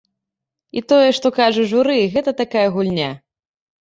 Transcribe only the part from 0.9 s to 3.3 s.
тое, што кажа журы, гэта такая гульня!